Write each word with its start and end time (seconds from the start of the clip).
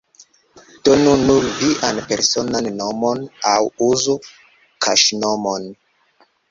Donu 0.87 1.11
nur 1.27 1.45
vian 1.59 2.01
personan 2.13 2.71
nomon, 2.81 3.23
aŭ 3.53 3.57
uzu 3.91 4.19
kaŝnomon. 4.87 5.75